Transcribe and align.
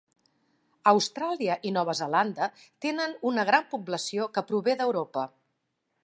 Austràlia 0.91 1.57
i 1.69 1.73
Nova 1.75 1.93
Zelanda 1.99 2.47
tenen 2.85 3.13
una 3.33 3.45
gran 3.49 3.67
població 3.73 4.25
que 4.39 4.43
prové 4.53 4.75
d'Europa. 4.81 5.27